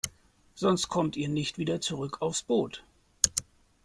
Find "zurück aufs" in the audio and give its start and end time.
1.79-2.41